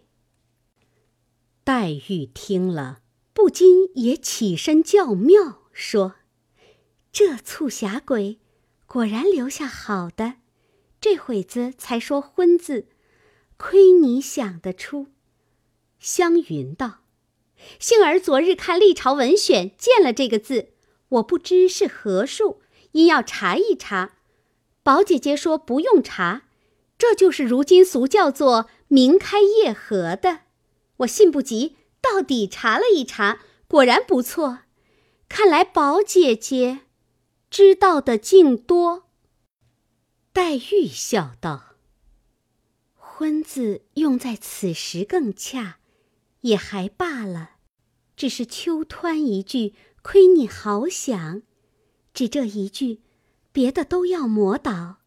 [1.63, 3.03] 黛玉听了，
[3.35, 6.15] 不禁也起身叫妙，说
[7.13, 8.39] ：“这促狭鬼
[8.87, 10.37] 果然留下好的，
[11.01, 12.89] 这会子才说‘昏’字，
[13.57, 15.09] 亏你想得出。”
[16.01, 17.01] 湘云道。
[17.79, 20.73] 幸而昨日看《历朝文选》，见了这个字，
[21.11, 24.17] 我不知是何数，因要查一查。
[24.83, 26.43] 宝姐姐说不用查，
[26.97, 30.41] 这就是如今俗叫做“明开夜合”的。
[30.99, 34.61] 我信不及，到底查了一查，果然不错。
[35.29, 36.81] 看来宝姐姐
[37.51, 39.05] 知道的竟多。
[40.33, 41.77] 黛玉笑道
[42.95, 45.77] ：“婚字用在此时更恰。”
[46.43, 47.57] 也还罢了，
[48.17, 51.43] 只是秋湍一句，亏你好想，
[52.13, 53.01] 只这一句，
[53.53, 54.99] 别的都要磨倒。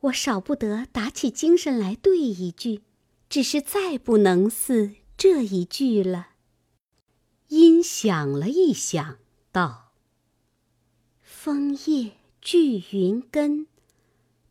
[0.00, 2.82] 我少不得打起精神来对一句，
[3.28, 6.28] 只是再不能似这一句了。
[7.48, 9.18] 因想了一想，
[9.52, 9.92] 道
[11.20, 13.66] ：“枫叶聚云根，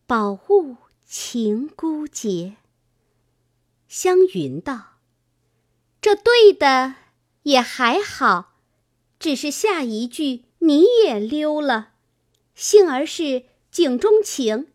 [0.06, 2.58] 宝物情孤节。”
[3.88, 5.00] 湘云道。
[6.02, 6.96] 这对的
[7.44, 8.54] 也还好，
[9.18, 11.94] 只是下一句你也溜了。
[12.56, 14.68] 幸而是景中情，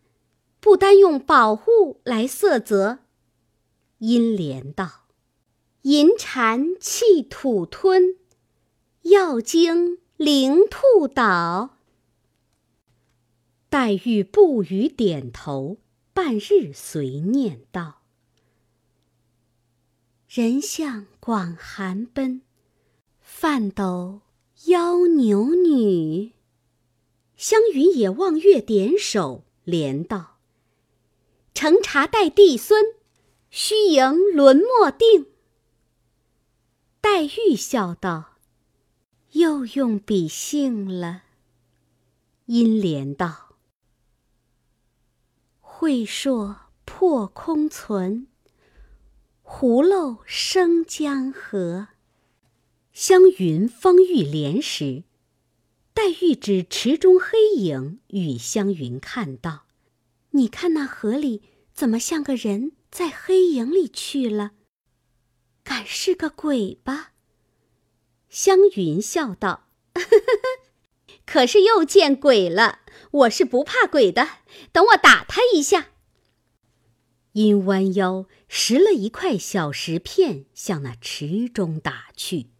[0.59, 2.99] 不单用保护来色泽。
[3.99, 5.05] 阴莲道
[5.83, 8.17] ：“银蝉气土吞，
[9.03, 11.77] 药精灵兔倒。”
[13.69, 15.77] 黛玉不语点头，
[16.13, 18.01] 半日随念道。
[20.27, 22.41] 人向广寒奔，
[23.21, 24.21] 饭斗
[24.65, 26.33] 妖牛女。
[27.35, 30.37] 湘云也望月点首，连道
[31.53, 32.95] ：“乘茶待帝孙，
[33.49, 35.27] 须迎沦没定。”
[37.01, 38.37] 黛玉笑道
[39.33, 41.23] ：“又用笔性了。”
[42.47, 43.57] 因莲道
[45.59, 48.27] ：“会说破空存。”
[49.45, 51.89] 葫漏生江河。
[52.97, 55.03] 湘云方欲怜时，
[55.93, 59.65] 黛玉指池中黑影与湘云看道
[60.31, 61.41] ：“你看那河里
[61.73, 64.51] 怎么像个人在黑影里去了？
[65.61, 67.11] 敢是个鬼吧？”
[68.31, 69.67] 湘云笑道
[71.27, 72.79] ：“可是又见鬼了！
[73.11, 74.25] 我是不怕鬼的，
[74.71, 75.89] 等我打他一下。”
[77.33, 82.51] 因弯腰拾了一块小石片，向那池中打去。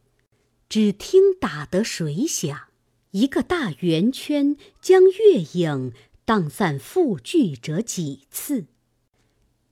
[0.76, 2.68] 只听打得水响，
[3.12, 5.94] 一个大圆圈将月影
[6.26, 8.66] 荡散复聚者几次。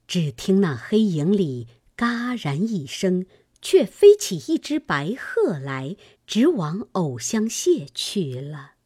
[0.06, 3.26] 只听那黑影里嘎然一声，
[3.60, 8.76] 却飞起一只白鹤来，直往藕香榭去了。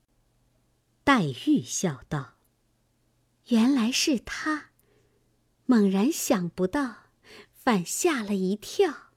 [1.05, 2.35] 黛玉笑道
[3.51, 4.71] ：“原来是他。”
[5.67, 6.97] 猛然想不到，
[7.53, 9.13] 反吓了一跳。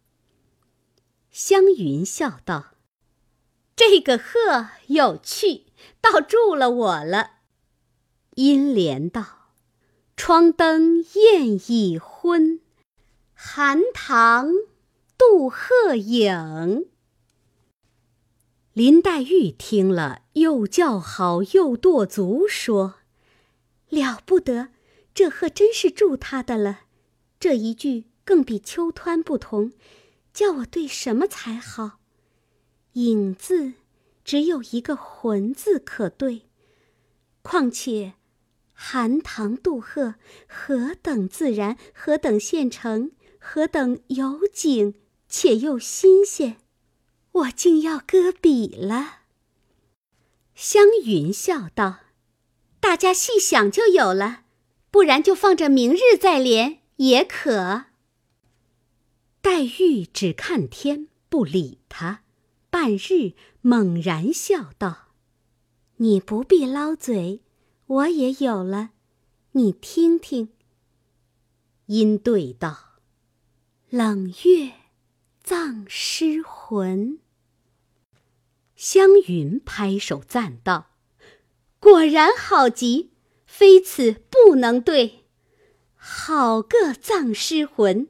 [1.32, 2.76] 湘云笑道
[3.84, 5.66] ：“这个鹤有趣，
[6.00, 7.38] 倒助了我了。”
[8.38, 9.56] 阴莲道
[10.16, 12.62] ：“窗灯焰已昏，
[13.34, 14.52] 寒塘
[15.18, 16.86] 渡鹤影。”
[18.74, 22.98] 林黛玉听了，又叫好，又跺足，说
[23.90, 24.70] ：“了不得！”
[25.16, 26.82] 这鹤真是助他的了，
[27.40, 29.74] 这一句更比秋湍不同，
[30.32, 32.01] 叫我对什么才好？
[32.94, 33.74] 影字
[34.24, 36.44] 只有一个魂字可对，
[37.42, 38.14] 况且
[38.74, 40.16] 寒塘渡鹤
[40.48, 44.96] 何等自然，何等现成，何等有景，
[45.28, 46.58] 且又新鲜，
[47.32, 49.22] 我竟要搁笔了。
[50.56, 52.02] 湘云笑道
[52.80, 54.44] ：“大家细想就有了。”
[54.92, 57.86] 不然就放着明日再连也可。
[59.42, 62.24] 黛玉只看天不理他，
[62.72, 65.10] 半日猛然笑道
[65.98, 67.44] ：“你不必捞嘴，
[67.86, 68.92] 我也有了，
[69.52, 70.54] 你听听。”
[71.88, 73.02] 因对道
[73.92, 74.72] ：“冷月
[75.44, 77.20] 葬诗魂。
[78.78, 80.92] 湘云拍手赞道
[81.78, 83.12] ：“果然好极，
[83.46, 85.26] 非此不能对。
[85.96, 88.08] 好个葬诗魂！”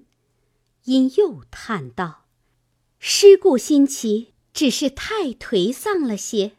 [0.85, 2.27] 因又叹道
[2.99, 6.53] ：“诗故新奇，只是太颓丧了些。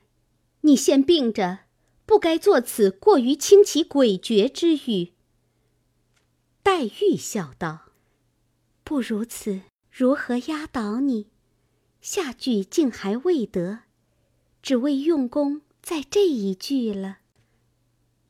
[0.63, 1.61] 你先病着，
[2.07, 5.13] 不该作此过于清奇诡谲之语。”
[6.63, 7.93] 黛玉笑道。
[8.85, 11.29] 不如此，如何压倒你？
[12.01, 13.81] 下句竟还未得，
[14.61, 17.19] 只为用功在这一句了。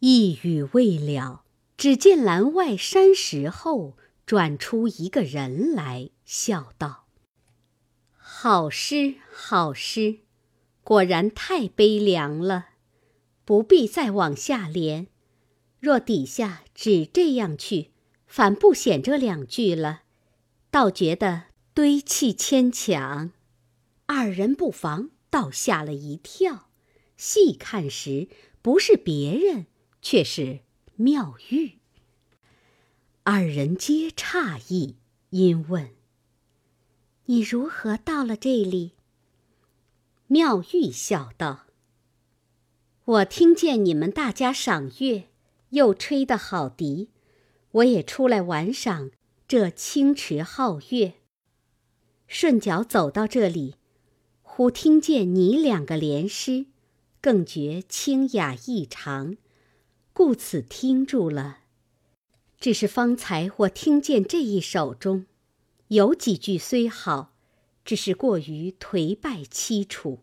[0.01, 1.45] 一语未了，
[1.77, 3.97] 只见栏外山石后
[4.27, 7.07] 转出一个人来，笑道
[8.17, 10.19] ：“好诗，好诗，
[10.85, 12.67] 果然太悲凉了，
[13.47, 15.07] 不必再往下连。
[15.81, 17.93] 若底下只这样去，
[18.27, 20.03] 反不显这两句了。”
[20.71, 23.33] 倒觉得堆砌牵强，
[24.07, 26.69] 二人不妨倒吓了一跳。
[27.17, 28.29] 细看时，
[28.63, 29.67] 不是别人，
[30.01, 30.61] 却是
[30.97, 31.79] 妙玉。
[33.25, 34.97] 二人皆诧异，
[35.31, 35.91] 因问
[37.27, 38.93] ：“你如何到了这里？”
[40.33, 41.67] 妙玉笑道
[43.05, 45.25] ：“我听见你们大家赏月，
[45.69, 47.11] 又吹得好笛，
[47.73, 49.11] 我也出来玩赏。”
[49.47, 51.17] 这清池皓月，
[52.27, 53.75] 顺脚走到这里，
[54.41, 56.65] 忽听见你两个联诗，
[57.21, 59.37] 更觉清雅异常，
[60.15, 61.59] 故此听住了。
[62.59, 65.27] 只是方才我听见这一首中，
[65.89, 67.32] 有几句虽好，
[67.85, 70.21] 只是过于颓败凄楚。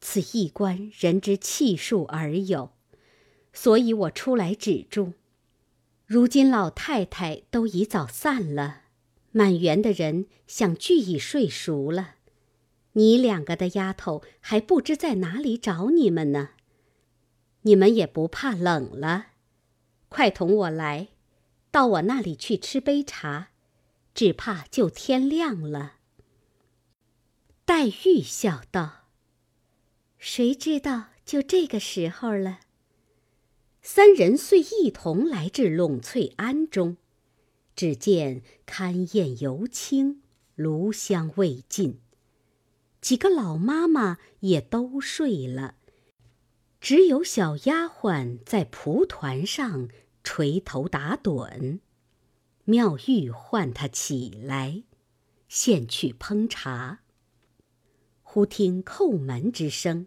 [0.00, 2.72] 此一关人之气数而有，
[3.52, 5.14] 所以我出来止住。
[6.06, 8.82] 如今老太太都已早散了，
[9.32, 12.14] 满园的人想俱已睡熟了，
[12.92, 16.50] 你两个的丫头还不知在哪里找你们呢。
[17.62, 19.32] 你们也不怕冷了，
[20.08, 21.08] 快同我来，
[21.70, 23.48] 到我那里去吃杯茶，
[24.14, 25.97] 只怕就天亮了。
[27.68, 29.04] 黛玉笑道
[30.16, 32.60] ：“谁知道就这个时候了。”
[33.82, 36.96] 三人遂一同来至栊翠庵中，
[37.76, 40.22] 只见勘砚犹清，
[40.54, 42.00] 炉香未尽，
[43.02, 45.74] 几个老妈妈也都睡了，
[46.80, 49.90] 只有小丫鬟在蒲团上
[50.24, 51.80] 垂头打盹。
[52.64, 54.84] 妙玉唤她起来，
[55.48, 57.00] 现去烹茶。
[58.30, 60.06] 忽听叩门之声。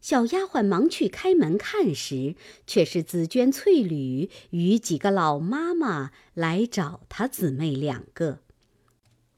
[0.00, 2.34] 小丫鬟忙去开门看时，
[2.66, 8.38] 却是紫鹃、翠缕与几个老妈妈来找她姊妹两个。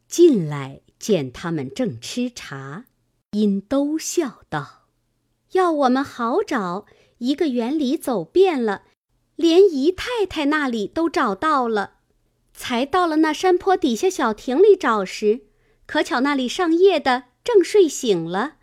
[0.06, 2.84] 进来见他们正吃茶，
[3.32, 4.86] 因都笑道
[5.52, 6.86] ：“要我们好找，
[7.18, 8.84] 一个园里走遍了，
[9.34, 11.94] 连姨太太那里都找到了，
[12.54, 15.40] 才到了那山坡底下小亭里找时，
[15.86, 18.56] 可巧那里上夜的正睡醒了。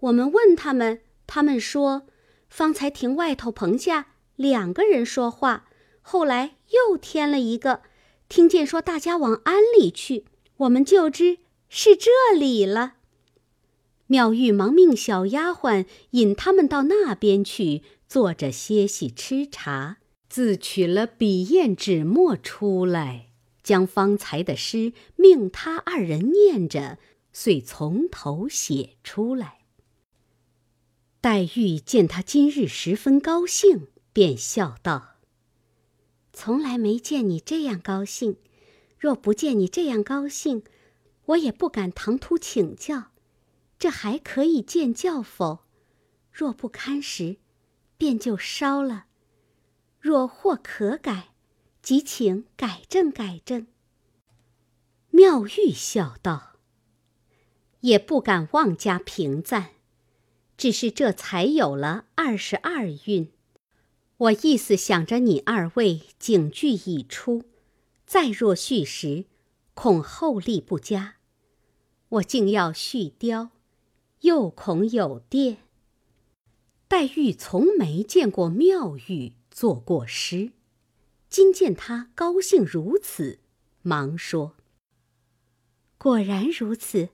[0.00, 1.00] 我们问他们。”
[1.32, 2.08] 他们说，
[2.48, 5.68] 方才亭外头棚下两个人说话，
[6.02, 7.82] 后来又添了一个，
[8.28, 10.24] 听见说大家往庵里去，
[10.56, 12.94] 我们就知是这里了。
[14.08, 23.28] 妙玉忙命小丫鬟引他们到那边去坐着歇息吃茶，自取了笔砚纸墨出来，
[23.62, 26.98] 将方才的诗命他二人念着，
[27.32, 29.58] 遂从头写出来。
[31.20, 35.16] 黛玉见他今日十分高兴，便笑道
[36.32, 38.38] ：“从来没见你这样高兴。
[38.98, 40.62] 若不见你这样高兴，
[41.26, 43.12] 我也不敢唐突请教。
[43.78, 45.60] 这还可以见教否？
[46.32, 47.36] 若不堪时，
[47.96, 49.04] 便就烧了；
[50.00, 51.34] 若或可改，
[51.82, 53.66] 即请改正改正。”
[55.12, 56.49] 妙玉笑道
[57.80, 59.70] ：“也不敢妄加评赞。”
[60.56, 63.32] 只是这才有了二十二韵，
[64.18, 67.44] 我意思想着你二位警句已出，
[68.04, 69.24] 再若续时，
[69.72, 71.14] 恐后力不佳，
[72.10, 73.52] 我竟要续雕，
[74.20, 75.56] 又恐有电。
[76.86, 80.50] 黛玉从没见过妙玉作过诗，
[81.30, 83.38] 今见他高兴如此，
[83.80, 84.56] 忙说
[85.96, 87.08] ：“果然如此，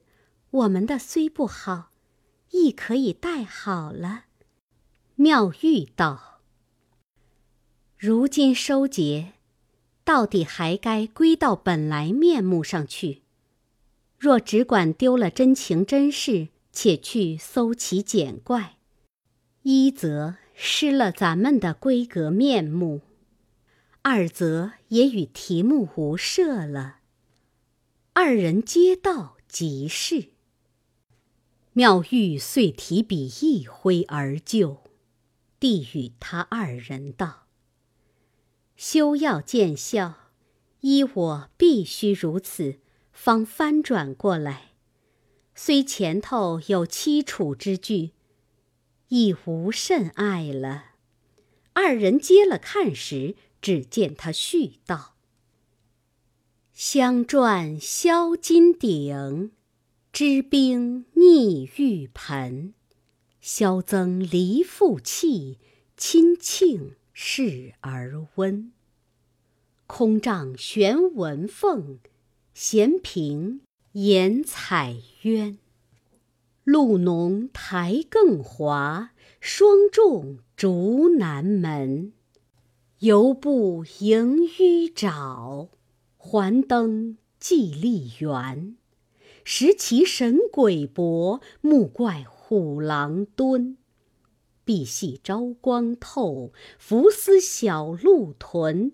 [0.56, 1.90] 我们的虽不好。”
[2.52, 4.26] 亦可以带好了。
[5.16, 6.40] 妙玉道
[7.98, 9.32] ：“如今收结，
[10.04, 13.22] 到底还该归到本来面目上去。
[14.16, 18.76] 若只管丢了真情真事，且去搜奇捡怪，
[19.62, 23.02] 一则失了咱们的规格面目，
[24.02, 27.00] 二则也与题目无涉了。
[28.12, 30.35] 二人皆道即是。
[31.76, 34.78] 妙玉遂提笔一挥而就，
[35.60, 37.48] 递与他二人道
[38.76, 40.30] ：“休要见笑，
[40.80, 42.78] 依我必须如此。”
[43.12, 44.72] 方翻转过来，
[45.54, 48.12] 虽前头有凄楚之句，
[49.08, 50.92] 亦无甚爱了。
[51.74, 55.16] 二人接了看时，只见他续道
[56.72, 59.52] ：“香转销金鼎，
[60.18, 62.72] 支冰逆玉盆，
[63.42, 65.58] 萧增离复气，
[65.94, 68.72] 亲庆事而温。
[69.86, 71.98] 空帐悬文凤。”
[72.54, 73.60] 闲屏
[73.92, 75.58] 掩彩鸳，
[76.64, 82.14] 露浓苔更滑，霜重竹南门。
[83.00, 85.68] 犹步迎渔沼，
[86.16, 88.78] 还登蓟笠园。
[89.48, 93.78] 识其神鬼搏，目怪虎狼蹲。
[94.64, 98.90] 碧隙朝光透，浮丝小鹿豚。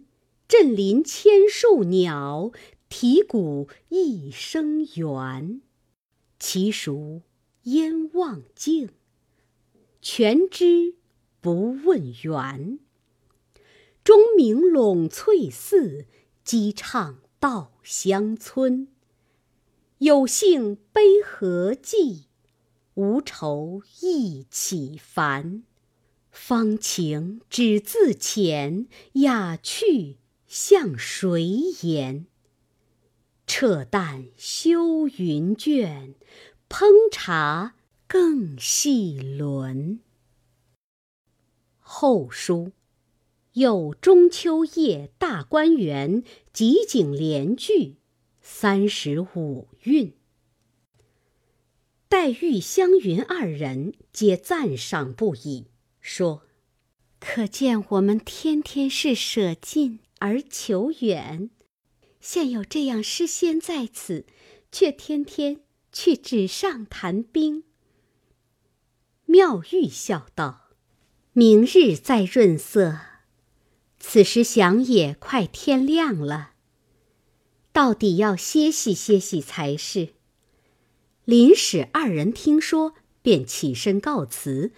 [0.46, 2.53] 振林千树鸟。
[2.90, 5.62] 啼谷一声猿，
[6.38, 7.22] 其熟
[7.62, 8.90] 焉望径？
[10.03, 10.96] 全知
[11.40, 12.78] 不问源。
[14.05, 16.05] 钟鸣陇翠寺，
[16.44, 18.88] 鸡唱稻香村。
[20.03, 22.24] 有幸悲何寄？
[22.94, 25.62] 无愁意岂烦？
[26.28, 30.16] 芳情只自遣，雅趣
[30.48, 31.40] 向谁
[31.82, 32.26] 言？
[33.46, 36.16] 撤淡休云卷，
[36.68, 37.76] 烹茶
[38.09, 40.00] 更细轮。
[41.78, 42.72] 后书
[43.53, 47.98] 有中秋夜大观园集景联句
[48.40, 50.14] 三十五韵。
[52.09, 55.66] 黛玉、湘云二人皆赞赏不已，
[56.01, 56.43] 说
[57.18, 61.51] ：“可见我们天天是舍近而求远。”
[62.20, 64.26] 现有这样诗仙在此，
[64.70, 67.64] 却天天去纸上谈兵。
[69.24, 70.68] 妙玉笑道
[71.33, 73.01] ：“明日再润色，
[73.99, 76.51] 此时想也快天亮了，
[77.73, 80.11] 到底要歇息歇息才是。”
[81.25, 84.73] 林使二人听说，便起身告辞，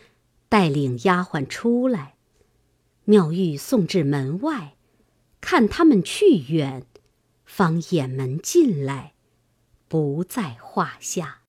[0.49, 2.17] 带领丫鬟出来。
[3.05, 4.77] 妙玉送至门外，
[5.41, 6.87] 看他们去远。
[7.45, 9.15] 方掩门进来，
[9.87, 11.43] 不在话下。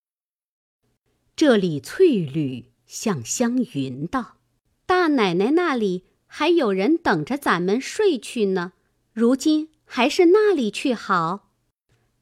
[1.36, 4.38] 这里翠缕向湘云道
[4.86, 8.74] ：“大奶奶那里还有人等着咱们睡去呢，
[9.14, 11.54] 如今还是那里去好。”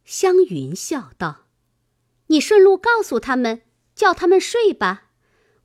[0.06, 1.48] 湘云笑道
[2.28, 3.64] ：“你顺路告诉他们，
[3.96, 5.12] 叫他们睡吧。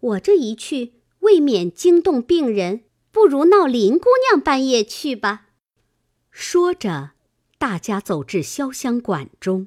[0.00, 5.48] 我这一去，未免惊动病人，不如闹林姑娘半夜去吧。”
[6.30, 7.12] 说着。
[7.60, 9.66] 大家走至潇湘馆中，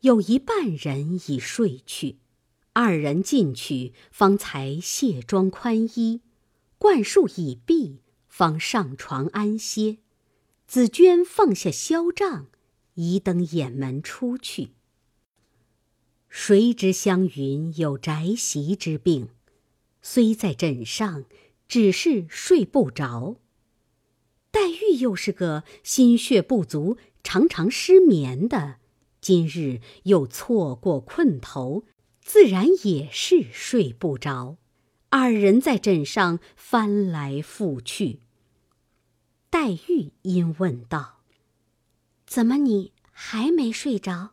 [0.00, 2.18] 有一半人已睡去。
[2.72, 6.22] 二人进去，方才卸妆宽衣，
[6.76, 9.98] 灌漱已毕，方上床安歇。
[10.72, 12.46] 紫鹃放下萧帐，
[12.94, 14.68] 移灯掩门出去。
[16.28, 19.30] 谁知湘云有宅席之病，
[20.00, 21.24] 虽在枕上，
[21.66, 23.40] 只是睡不着。
[24.52, 26.96] 黛玉又是个心血不足。
[27.24, 28.76] 常常失眠的，
[29.20, 31.82] 今日又错过困头，
[32.22, 34.56] 自然也是睡不着。
[35.08, 38.20] 二人在枕上翻来覆去。
[39.50, 41.22] 黛玉因问道
[42.24, 44.30] ：“怎么你还没睡着？”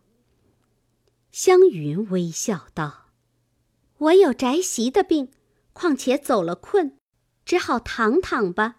[1.34, 3.08] 湘云微笑道
[3.98, 5.32] ：“我有宅席的病，
[5.74, 7.00] 况且走了困，
[7.44, 8.76] 只好躺躺吧。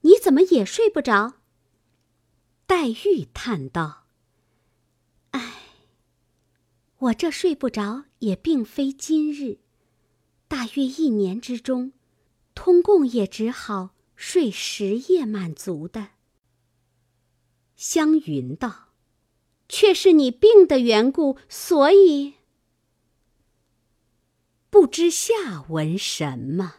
[0.00, 1.34] 你怎么也睡不着？”
[2.66, 4.06] 黛玉叹道
[5.30, 5.54] ：“唉，
[6.98, 9.58] 我这睡不着也并非今日，
[10.48, 11.92] 大约一年之中，
[12.56, 13.90] 通共也只好
[14.22, 16.10] 睡十夜满足的。”
[17.74, 18.90] 湘云道
[19.66, 22.34] ：“却是你病的缘故，所以
[24.68, 26.74] 不知下文什么。”